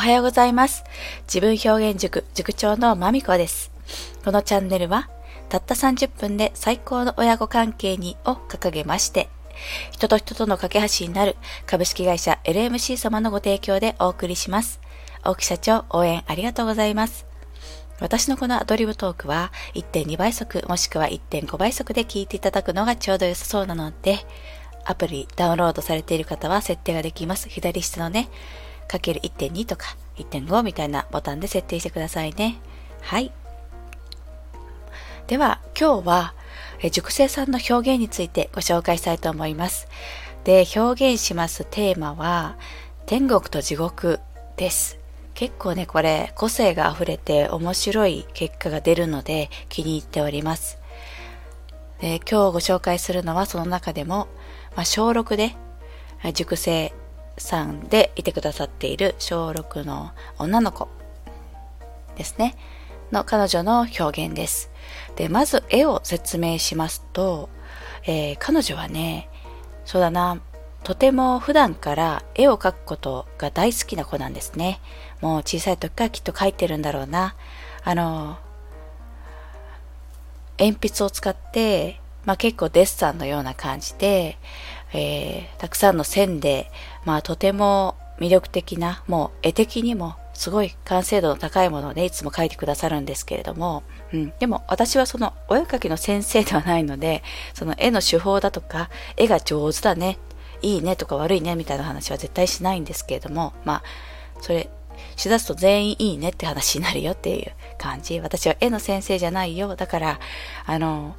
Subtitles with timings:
[0.00, 0.82] おはようございます。
[1.24, 3.70] 自分表現塾塾長のまみこです。
[4.24, 5.10] このチャンネルは、
[5.50, 9.28] たった30分で最高の親子関係にを掲げまして、
[9.92, 11.36] 人と人との架け橋になる
[11.66, 14.80] 株式会社 LMC 様のご提供でお送りします。
[15.22, 17.26] 大木社長、応援ありがとうございます。
[18.00, 24.20] 私のこのアドリブトークは1.2倍速もしくは1.5倍速で聞いていただくのがちょうど良さそうなので、
[24.86, 27.50] アプリダウンロードされている方は設定ができます。
[27.50, 28.30] 左下のね、
[28.98, 32.58] 1.2とか1.5みたいなボタンで設定してくださいね。
[33.02, 33.32] はい。
[35.26, 36.34] では、今日は、
[36.90, 39.86] 熟成さんの表現についてご紹介したいと思います。
[40.44, 42.56] で、表現しますテーマは、
[43.06, 44.20] 天国と地獄
[44.56, 44.98] です。
[45.34, 50.80] 結構ね、これ、個性が溢れて面白い結果が出るので気に入っております。
[52.00, 54.28] で今日ご紹介するのはその中でも、
[54.74, 55.54] まあ、小6で
[56.32, 56.94] 熟成
[57.38, 60.88] さんでいてくださっている小6の女の子
[62.16, 62.56] ですね。
[63.12, 64.70] の彼女の表現です。
[65.16, 67.48] で、まず絵を説明しますと、
[68.06, 69.28] えー、彼女はね、
[69.84, 70.40] そうだな、
[70.82, 74.80] とても普段から絵を描くことが大好きな子なんですね。
[75.20, 77.34] もう小さい時からきっと描いてるんだろうな。
[77.84, 78.38] あの、
[80.58, 84.38] 鉛筆を使って、まあ結構デッサンのような感じで、
[84.92, 86.70] えー、たくさんの線で、
[87.04, 97.22] まあとても魅力的な、もう絵的にもすごい完成度の高いものをね、いつも描いてくださるんですけれども、うん、でも私はそのお絵描きの先生ではないので、
[97.54, 100.18] その絵の手法だとか、絵が上手だね、
[100.62, 103.82] いいねとか悪いねみたいな話は絶対しないんですけれども、まあ、
[104.40, 104.68] それ、
[105.16, 108.20] しだすと全員いいねって話になるよっていう感じ。
[108.20, 109.76] 私は絵の先生じゃないよ。
[109.76, 110.20] だから、
[110.66, 111.16] あの、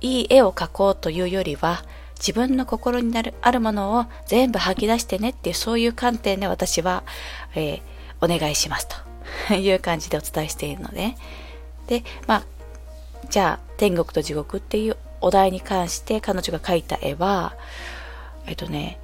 [0.00, 1.84] いい絵を描こうというよりは、
[2.18, 7.04] 自分の心になるあるものを全部吐き出してねっていうそういう観点で私は、
[7.54, 8.96] えー、お願いしますと。
[9.54, 11.16] いう感じでお伝えしているので
[11.88, 12.44] でまあ
[13.28, 17.54] じゃあ天国と地獄っていうお題に関して彼女が描いた絵は
[18.46, 18.98] えっとね、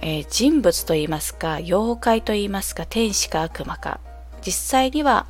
[0.00, 4.00] えー、人物と言いますか妖怪と言いますか天使か悪魔か。
[4.42, 5.26] 実際には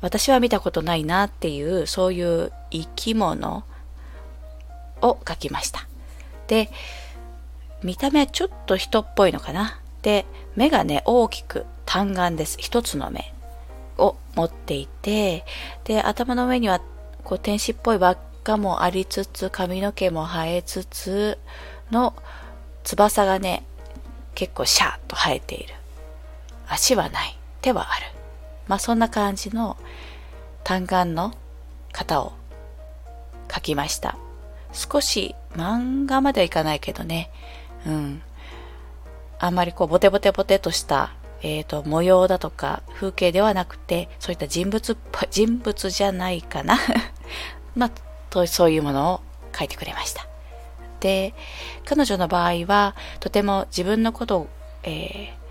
[0.00, 3.64] 私は見たことないなっていうそういう生き物
[5.00, 5.86] を描きました。
[6.46, 6.70] で、
[7.82, 9.80] 見た目ちょっと人っぽいのかな？
[10.02, 10.26] で、
[10.56, 12.56] 目がね、大きく単眼です。
[12.60, 13.32] 一つの目
[13.98, 15.44] を持っていて、
[15.84, 16.80] で、頭の上には、
[17.24, 21.38] こう、天使っぽい輪っかもありつつ、髪の毛も生えつつ
[21.90, 22.14] の、
[22.84, 23.64] 翼がね、
[24.34, 25.74] 結構シャーッと生えている。
[26.66, 27.38] 足はない。
[27.60, 28.06] 手はある。
[28.66, 29.76] まあ、そんな感じの
[30.64, 31.32] 単眼の
[31.92, 32.32] 型を
[33.48, 34.16] 描きました。
[34.72, 37.30] 少し漫画まではいかないけどね、
[37.86, 38.22] うん。
[39.38, 46.78] あんまりこうボテボテボテとした、えっ、ー、と、模様だとか風景ではなくて、そういった人物っぽい、人物じゃないかな。
[47.74, 47.90] まあ、
[48.30, 49.20] と、そういうものを
[49.56, 50.26] 書いてくれました。
[51.00, 51.34] で、
[51.84, 54.48] 彼女の場合は、とても自分のことを、
[54.84, 55.41] えー、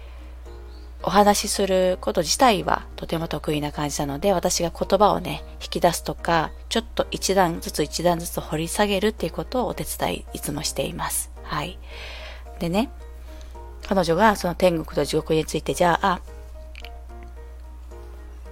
[1.03, 11.31] お話しすること自体はとても得意な感じなので、私が言葉をね、引き出すとか、ちょっと一段ずつ一段ずつ掘り下げるっていうことをお手伝いいつもしています。
[11.43, 11.79] はい。
[12.59, 12.89] でね、
[13.87, 16.21] 彼女がその天国と地獄について、じゃあ、あ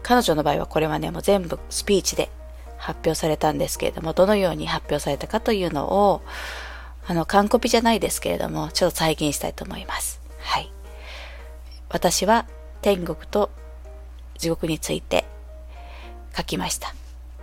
[0.01, 2.29] 彼女の場合はこれはね、もう全部スピーチで
[2.77, 6.23] 発表されたんですけれども、どのように発表されたかというのを、
[7.05, 10.18] あの、完コピじゃないですけれども、ちょっと再現したいと思います。
[11.89, 12.45] 私は
[12.81, 13.49] 天国と
[14.37, 15.25] 地獄について
[16.35, 16.93] 書きました。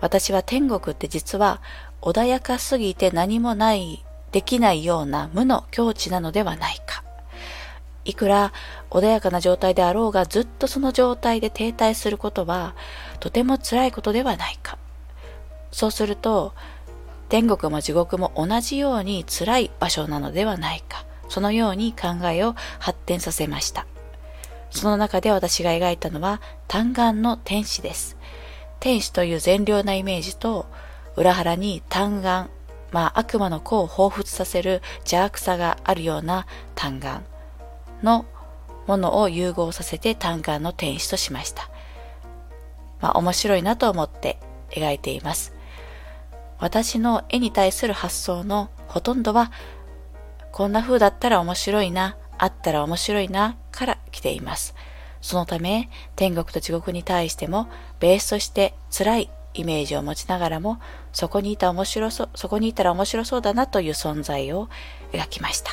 [0.00, 1.60] 私は天国って実は
[2.00, 7.02] 穏やかすぎて何もない、できないような無の境地なのではないか。
[8.04, 8.52] いくら
[8.90, 12.76] 穏やかな状態であろうがずっとその状態で停滞することは
[13.18, 14.78] とても辛いことではないか。
[15.72, 16.54] そうすると
[17.28, 21.04] 天国も地獄も同じように辛い場所なのではないか。
[21.28, 23.86] そのように考えを発展させました。
[24.76, 28.16] その中で私が描いたのは単眼の天使です。
[28.78, 30.66] 天使という善良なイメージと、
[31.16, 32.50] 裏腹に単眼、
[32.92, 37.24] まあ悪魔の子を彷彿させる邪悪さがあるような単眼
[38.02, 38.26] の
[38.86, 41.70] ものを融合させて単眼の天使としました。
[43.00, 44.38] まあ面白いなと思って
[44.70, 45.54] 描いています。
[46.58, 49.50] 私の絵に対する発想のほとんどは、
[50.52, 53.56] こんな風だったら面白いな、あったら面白いな、
[54.16, 54.74] 来ています。
[55.20, 57.68] そのため、天国と地獄に対しても、
[58.00, 60.78] ベースとして辛いイメージを持ちながらも、
[61.12, 64.68] そこにいた面白そう、そこにいたら面白そうだなという存在を
[65.12, 65.70] 描きました。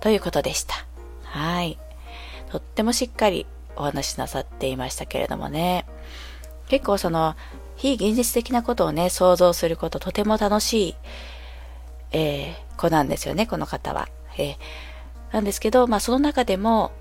[0.00, 0.74] ということでした。
[1.22, 1.78] はい。
[2.50, 3.46] とってもしっかり
[3.76, 5.86] お話しなさっていましたけれどもね。
[6.68, 7.36] 結構その、
[7.76, 10.94] 非現実的なことをね、想像することとても楽しい、
[12.12, 14.08] えー、子なんですよね、この方は。
[14.38, 14.56] えー、
[15.32, 16.92] なんですけど、まあその中でも、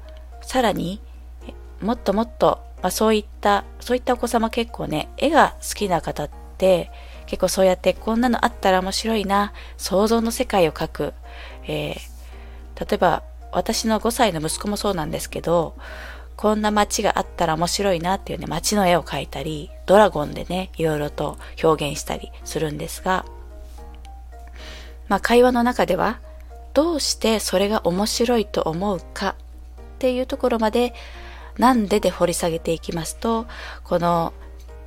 [0.44, 1.02] さらに、
[1.82, 6.92] もっともっと、まあそういった、そういったお子様結構ね、絵が好きな方って、
[7.26, 11.14] 結構そうやってこんなのあったら面白いな、想像の世界を描く。
[11.66, 15.76] えー、例えば私の5歳の息子もそうなんですけど、
[16.36, 23.26] こんな街があったら面白いなっていうね、街の絵を描いたり、ドラゴンでね、いろいろと表現したりするんですが、
[25.08, 26.20] まあ会話の中では、
[26.74, 29.36] どうしてそれが面白いと思うか
[30.04, 30.94] っていうところまで、
[31.58, 33.46] なんでで掘り下げていきますと、
[33.86, 34.34] この、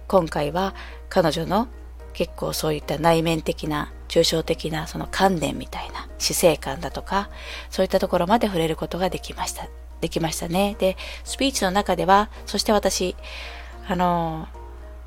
[0.08, 0.74] 今回は
[1.08, 1.68] 彼女の
[2.12, 7.30] 結構そういった内面的な、抽象的なその観念みたいな死生観だとか、
[7.70, 9.66] そういったところまで触れることができました。
[10.02, 10.76] できましたね。
[10.78, 13.16] で、スピーチの中では、そして私、
[13.88, 14.48] あの、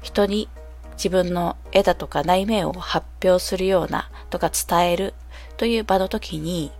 [0.01, 0.50] 人に
[0.94, 5.13] 自分の絵だとか内面を発表するようなとか伝える
[5.57, 6.71] という場の時に、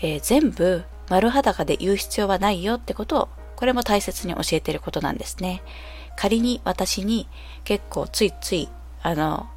[0.00, 5.62] えー、全部丸裸で言う必要はないよってことを、これも大切に教えてることなんですね。
[6.16, 7.28] 仮に私に
[7.64, 8.68] 結構ついつい
[9.02, 9.48] あの、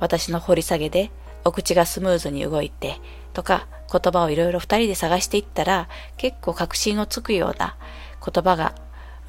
[0.00, 1.10] 私の掘り下げで
[1.44, 2.98] お口がスムーズに動いて
[3.32, 7.76] とか言葉をいろいろ二人で探していったら結構確信をつくような
[8.24, 8.74] 言葉が、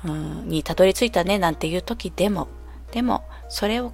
[0.05, 2.47] うん、にたどり着いたねなんていう時でも、
[2.91, 3.91] でもそれを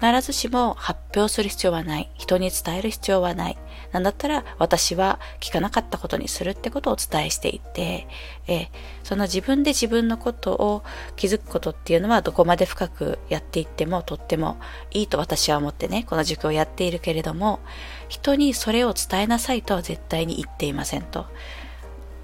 [0.00, 2.10] 必ずしも発表する必要はない。
[2.16, 3.58] 人に伝える必要はない。
[3.92, 8.06] なんだったら私は聞かなかったことにするってことをお伝えしていて、
[8.46, 8.68] え
[9.02, 10.82] その自分で自分のことを
[11.16, 14.56] 気づくことっていうのはどこまで深くやっていってもとっても
[14.90, 17.60] いいと私は思ってね、この塾をやっているけれども、
[18.08, 21.26] 人にそれを伝えなさいとは絶対に言っていませんと。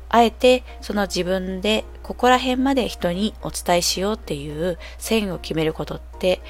[0.08, 6.40] あえてその自分でここら辺まで人にお伝えしようっていう線を決めることって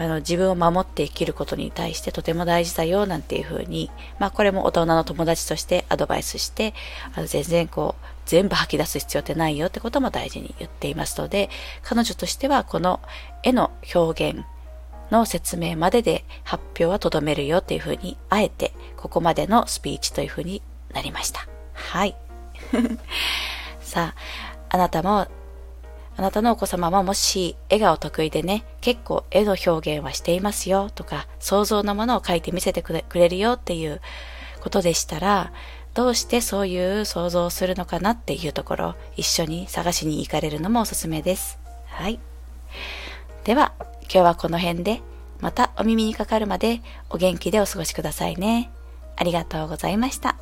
[0.00, 6.72] あの、自分を守って生きることに対してとても大事だよ、なんていうふうに、まあ、これも大人の友達としてアドバイスして、
[7.14, 11.50] あの、全然こう、全部吐き出す必要ってないよってことも大事に言っていますので、
[11.82, 13.00] 彼女としてはこの
[13.42, 14.44] 絵の表現
[15.10, 20.62] の説明までで発表はとどめるよっていうふうに、あえてここまでのスピーチというふうに
[20.94, 21.46] なりました。
[21.74, 22.16] はい。
[23.82, 25.26] さあ、あなたも
[26.20, 34.02] あなたのお子様ももし絵がお得意でね、結構絵の表現はしていますよとか、想像のものを描いて見せてくれるよっていう
[34.60, 35.50] ことでしたら、
[35.94, 41.58] どうしてそういう想像をするのかなっていうところ、一緒に探しに行かれるのもおすすめです。
[41.86, 42.20] はい。
[43.44, 43.72] では、
[44.02, 45.00] 今日はこの辺で、
[45.40, 48.70] またお耳にかかるまでお元気でお過ごしくださいね。
[49.16, 50.36] ありがとうございました。